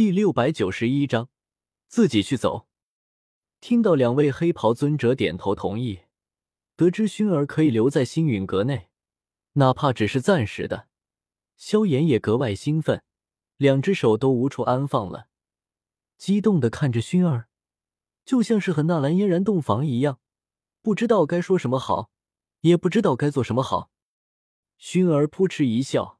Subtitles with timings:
[0.00, 1.28] 第六百九十一章，
[1.86, 2.66] 自己去走。
[3.60, 6.04] 听到两位黑袍尊者点头同意，
[6.74, 8.88] 得知熏儿可以留在星陨阁内，
[9.52, 10.88] 哪怕只是暂时的，
[11.58, 13.02] 萧炎也格外兴奋，
[13.58, 15.28] 两只手都无处安放了，
[16.16, 17.48] 激动的看着熏儿，
[18.24, 20.18] 就像是和纳兰嫣然洞房一样，
[20.80, 22.10] 不知道该说什么好，
[22.60, 23.90] 也不知道该做什么好。
[24.78, 26.18] 熏儿扑哧一笑，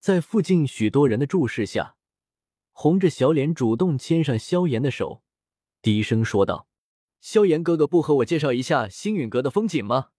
[0.00, 1.95] 在附近许多人的注视下。
[2.78, 5.22] 红着小脸，主动牵上萧炎的手，
[5.80, 6.68] 低声说道
[7.22, 10.10] ：“萧炎哥哥，不和我介绍一下星陨阁的风景吗？”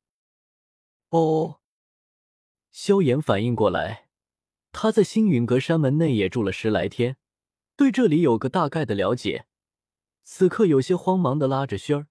[1.09, 1.59] 哦，
[2.72, 4.09] 萧炎反应过来，
[4.72, 7.17] 他在星陨阁山门内也住了十来天，
[7.76, 9.45] 对这里有个大概的了解。
[10.23, 12.08] 此刻有些慌忙的拉着轩儿，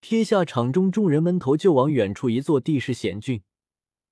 [0.00, 3.42] 撇下场中众人，闷头就往远处一座地势险峻、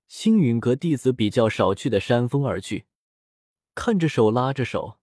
[0.07, 2.87] 星陨阁弟子比较少去的山峰而去。
[3.75, 4.98] 看着手拉着手。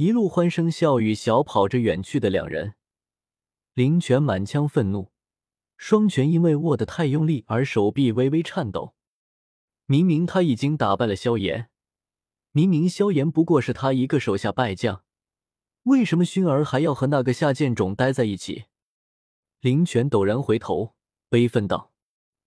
[0.00, 2.72] 一路欢声笑语，小跑着远去的两人，
[3.74, 5.12] 林泉满腔愤怒，
[5.76, 8.94] 双拳因为握得太用力而手臂微微颤抖。
[9.84, 11.68] 明明他已经打败了萧炎，
[12.52, 15.04] 明明萧炎不过是他一个手下败将，
[15.82, 18.64] 为什么薰儿还要和那个下贱种待在一起？
[19.60, 20.94] 林泉陡然回头，
[21.28, 21.92] 悲愤道：“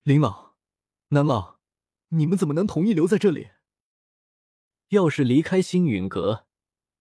[0.02, 0.56] 林老、
[1.10, 1.60] 南老，
[2.08, 3.50] 你们怎么能同意留在这里？
[4.90, 6.48] 要是离开星陨阁……”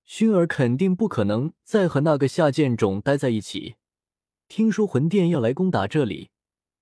[0.07, 3.77] 薰儿肯定不可能再和那个下贱种待在一起。
[4.49, 6.31] 听说魂殿要来攻打这里，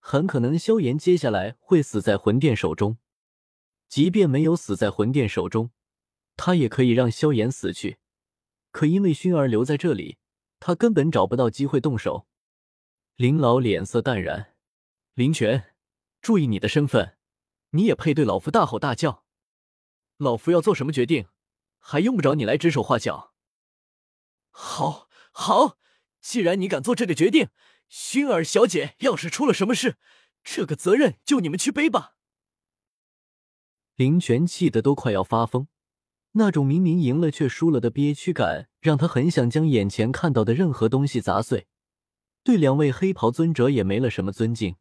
[0.00, 2.98] 很可能萧炎接下来会死在魂殿手中。
[3.88, 5.70] 即便没有死在魂殿手中，
[6.36, 7.98] 他也可以让萧炎死去。
[8.72, 10.18] 可因为薰儿留在这里，
[10.58, 12.26] 他根本找不到机会动手。
[13.16, 14.54] 林老脸色淡然
[15.14, 15.74] ：“林泉，
[16.22, 17.16] 注意你的身份，
[17.70, 19.24] 你也配对老夫大吼大叫？
[20.16, 21.26] 老夫要做什么决定？”
[21.80, 23.34] 还用不着你来指手画脚。
[24.50, 25.78] 好，好，
[26.20, 27.48] 既然你敢做这个决定，
[27.90, 29.96] 薰儿小姐要是出了什么事，
[30.44, 32.14] 这个责任就你们去背吧。
[33.96, 35.66] 林泉气得都快要发疯，
[36.32, 41.66] 那种明明赢了却输了的憋屈感，让他很想将眼前看到的任何东西砸碎。
[42.42, 44.76] 对两位黑袍尊者也没了什么尊敬。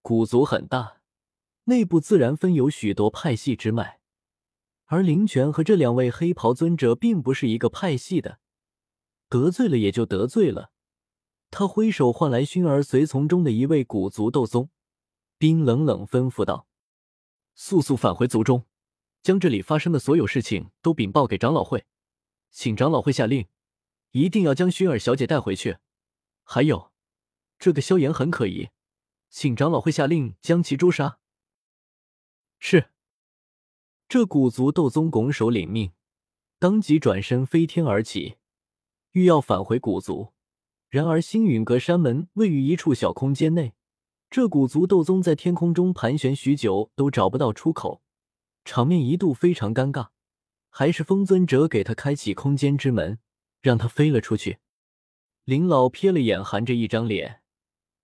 [0.00, 1.02] 古族很大，
[1.64, 4.01] 内部自然分有许多派系之脉。
[4.92, 8.40] 而林泉和这两位黑袍尊者并不是一个派系的，
[9.30, 10.70] 得罪了也就得罪了。
[11.50, 14.68] 他挥手唤来薰儿随从中的一位古族斗宗，
[15.38, 16.66] 冰冷冷吩咐道
[17.56, 18.66] ：“速速返回族中，
[19.22, 21.86] 将这里发生的所有事情都禀报给长老会，
[22.50, 23.48] 请长老会下令，
[24.10, 25.78] 一定要将薰儿小姐带回去。
[26.44, 26.92] 还有，
[27.58, 28.68] 这个萧炎很可疑，
[29.30, 31.18] 请长老会下令将其诛杀。”
[32.60, 32.91] 是。
[34.12, 35.92] 这古族斗宗拱手领命，
[36.58, 38.36] 当即转身飞天而起，
[39.12, 40.34] 欲要返回古族。
[40.90, 43.72] 然而星陨阁山门位于一处小空间内，
[44.28, 48.02] 这古族斗宗在天空中盘旋许久都找不到出口，
[48.66, 50.08] 场面一度非常尴尬。
[50.68, 53.18] 还是风尊者给他开启空间之门，
[53.62, 54.58] 让他飞了出去。
[55.44, 57.40] 林老瞥了眼含着一张脸，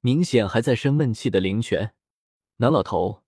[0.01, 1.93] 明显还在生闷气的林泉，
[2.57, 3.25] 南老头，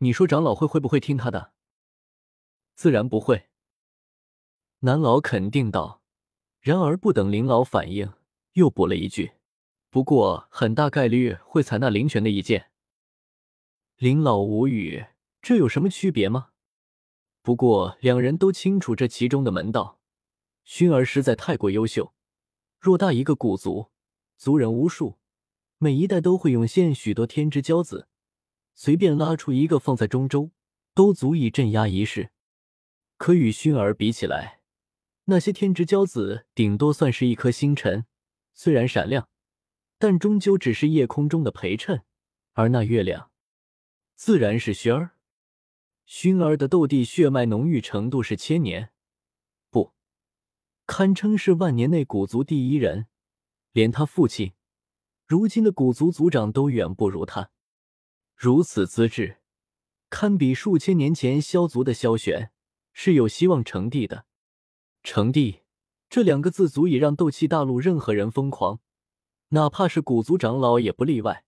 [0.00, 1.54] 你说长老会会不会听他的？
[2.78, 3.48] 自然不会，
[4.82, 6.00] 南老肯定道。
[6.60, 8.12] 然而不等林老反应，
[8.52, 9.32] 又补了一句
[9.90, 12.70] ：“不过很大概率会采纳林泉的意见。”
[13.98, 15.06] 林老无语，
[15.42, 16.50] 这有什么区别吗？
[17.42, 19.98] 不过两人都清楚这其中的门道。
[20.64, 22.14] 薰儿实在太过优秀，
[22.80, 23.90] 偌大一个古族，
[24.36, 25.18] 族人无数，
[25.78, 28.06] 每一代都会涌现许多天之骄子，
[28.76, 30.52] 随便拉出一个放在中州，
[30.94, 32.30] 都足以镇压一世。
[33.18, 34.60] 可与薰儿比起来，
[35.24, 38.06] 那些天之骄子顶多算是一颗星辰，
[38.54, 39.28] 虽然闪亮，
[39.98, 42.04] 但终究只是夜空中的陪衬。
[42.52, 43.30] 而那月亮，
[44.14, 45.10] 自然是薰儿。
[46.06, 48.90] 薰儿的斗帝血脉浓郁程度是千年，
[49.68, 49.92] 不，
[50.86, 53.06] 堪称是万年内古族第一人。
[53.72, 54.54] 连他父亲，
[55.26, 57.50] 如今的古族族长都远不如他。
[58.34, 59.38] 如此资质，
[60.08, 62.50] 堪比数千年前萧族的萧玄。
[63.00, 64.24] 是有希望成帝的，
[65.04, 65.60] 成帝
[66.10, 68.80] 这两个字足以让斗气大陆任何人疯狂，
[69.50, 71.44] 哪怕是古族长老也不例外。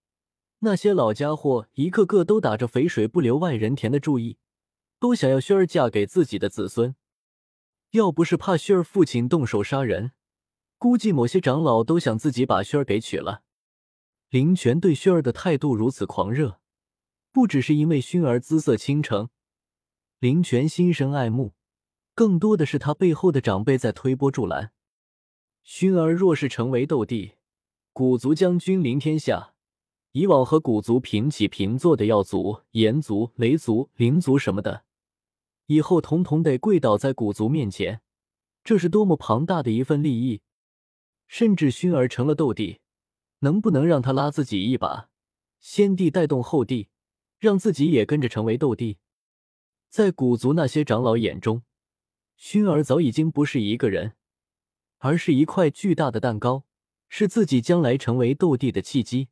[0.61, 4.39] 那些老家伙一个个都打着“肥水不流外人田”的注意，
[5.01, 6.95] 都想要薰儿嫁给自己的子孙。
[7.91, 10.13] 要不是怕薰儿父亲动手杀人，
[10.79, 13.43] 估计某些长老都想自己把薰儿给娶了。
[14.29, 16.61] 林泉对薰儿的态度如此狂热，
[17.33, 19.31] 不只是因为薰儿姿色倾城。
[20.21, 21.55] 林泉心生爱慕，
[22.15, 24.71] 更多的是他背后的长辈在推波助澜。
[25.65, 27.37] 薰儿若是成为斗帝，
[27.95, 29.55] 古族将君临天下，
[30.13, 34.85] 以往和古族平起平坐的药族、炎族、雷族、灵族什么的，
[35.69, 38.03] 以后统统得跪倒在古族面前。
[38.63, 40.43] 这是多么庞大的一份利益！
[41.29, 42.81] 甚至薰儿成了斗帝，
[43.39, 45.09] 能不能让他拉自己一把？
[45.61, 46.89] 先帝带动后帝，
[47.39, 48.99] 让自己也跟着成为斗帝。
[49.91, 51.65] 在古族那些长老眼中，
[52.39, 54.15] 薰儿早已经不是一个人，
[54.99, 56.65] 而是一块巨大的蛋糕，
[57.09, 59.31] 是自己将来成为斗帝的契机。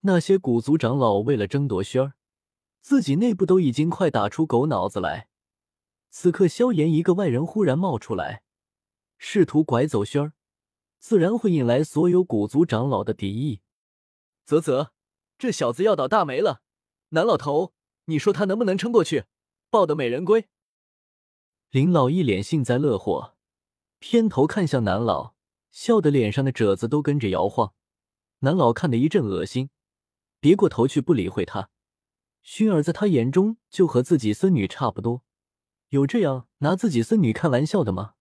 [0.00, 2.14] 那些古族长老为了争夺薰儿，
[2.80, 5.28] 自己内部都已经快打出狗脑子来。
[6.08, 8.42] 此刻，萧炎一个外人忽然冒出来，
[9.18, 10.32] 试图拐走轩儿，
[10.98, 13.60] 自然会引来所有古族长老的敌意。
[14.44, 14.90] 啧啧，
[15.38, 16.62] 这小子要倒大霉了！
[17.10, 17.72] 南老头，
[18.06, 19.26] 你说他能不能撑过去，
[19.70, 20.48] 抱得美人归？
[21.70, 23.36] 林老一脸幸灾乐祸，
[24.00, 25.34] 偏头看向南老，
[25.70, 27.72] 笑得脸上的褶子都跟着摇晃。
[28.40, 29.70] 南老看得一阵恶心，
[30.40, 31.70] 别过头去不理会他。
[32.42, 35.22] 薰儿在他眼中就和自己孙女差不多。
[35.90, 38.14] 有这样拿自己孙女开玩笑的吗？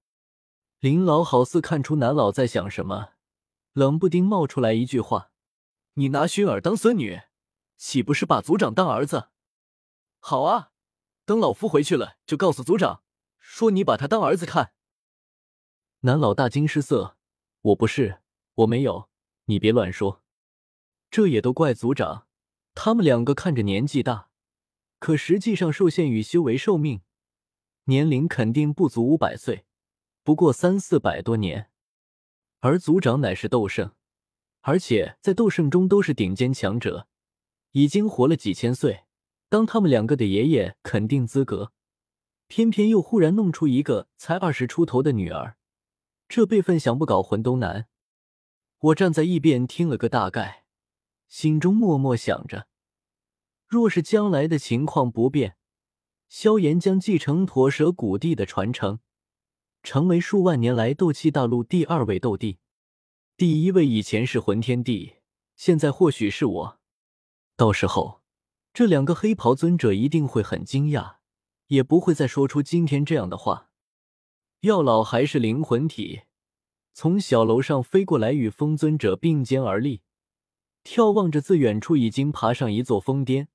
[0.79, 3.13] 林老好似看出南老在想什么，
[3.73, 5.31] 冷不丁冒出来一句话
[5.95, 7.21] ：“你拿薰儿当孙女，
[7.75, 9.29] 岂不是把族长当儿子？”
[10.19, 10.71] 好啊，
[11.29, 13.03] 等老夫回去了，就告诉族长，
[13.37, 14.73] 说你把他当儿子看。
[15.99, 17.17] 南老大惊失色
[17.61, 18.21] ：“我不是，
[18.55, 19.11] 我没有，
[19.45, 20.23] 你别乱说。”
[21.11, 22.25] 这也都怪族长，
[22.73, 24.31] 他们两个看着年纪大，
[24.97, 27.01] 可实际上受限于修为寿命。
[27.83, 29.65] 年龄肯定不足五百岁，
[30.23, 31.69] 不过三四百多年。
[32.61, 33.93] 而族长乃是斗圣，
[34.61, 37.07] 而且在斗圣中都是顶尖强者，
[37.73, 39.03] 已经活了几千岁，
[39.49, 41.73] 当他们两个的爷爷肯定资格。
[42.47, 45.55] 偏偏又忽然弄出一个才二十出头的女儿，
[46.27, 47.87] 这辈分想不搞混都难。
[48.79, 50.65] 我站在一边听了个大概，
[51.27, 52.67] 心中默默想着：
[53.67, 55.57] 若是将来的情况不变。
[56.27, 58.99] 萧炎将继承驼蛇古帝的传承，
[59.83, 62.57] 成为数万年来斗气大陆第二位斗帝。
[63.37, 65.17] 第一位以前是魂天帝，
[65.55, 66.79] 现在或许是我。
[67.55, 68.21] 到时候，
[68.73, 71.17] 这两个黑袍尊者一定会很惊讶，
[71.67, 73.69] 也不会再说出今天这样的话。
[74.61, 76.23] 药老还是灵魂体，
[76.93, 80.01] 从小楼上飞过来，与风尊者并肩而立，
[80.83, 83.47] 眺望着自远处已经爬上一座峰巅。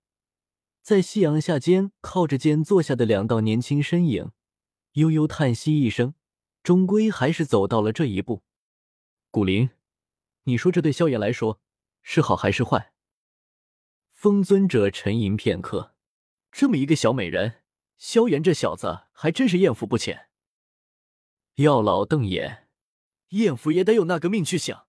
[0.83, 4.33] 在夕阳下间靠着肩坐下的两道年轻身影，
[4.93, 6.15] 悠悠叹息一声，
[6.63, 8.43] 终归还是走到了这一步。
[9.31, 9.71] 古灵，
[10.45, 11.61] 你说这对萧炎来说
[12.03, 12.94] 是好还是坏？
[14.25, 15.93] 风尊者沉吟片刻，
[16.51, 17.57] 这么一个小美人，
[17.99, 20.31] 萧炎这小子还真是艳福不浅。
[21.57, 22.67] 药老瞪眼，
[23.33, 24.87] 艳福也得有那个命去想。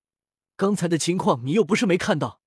[0.56, 2.40] 刚才的情况你又不是没看到。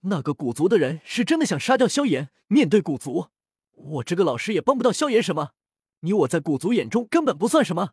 [0.00, 2.32] 那个古族的人是真的想杀掉萧炎。
[2.48, 3.28] 面对古族，
[3.70, 5.52] 我这个老师也帮不到萧炎什么。
[6.00, 7.90] 你我在古族眼中根本不算什么。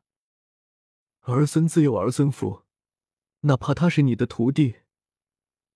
[1.21, 2.63] 儿孙自有儿孙福，
[3.41, 4.77] 哪怕他是你的徒弟，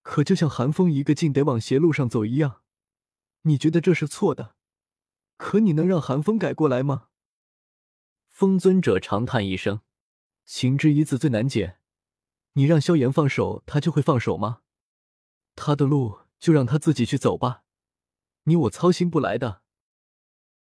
[0.02, 2.62] 可就像寒风一个劲得往邪路上走一样，
[3.44, 4.56] 你觉得这是错的，
[5.38, 7.08] 可你能让寒风改过来吗？
[8.28, 9.82] 风尊者长叹一声
[10.46, 11.78] ：“情之一字最难解，
[12.54, 14.62] 你让萧炎放手，他就会放手吗？
[15.56, 17.64] 他的路。”就让他自己去走吧，
[18.44, 19.63] 你我操心不来的。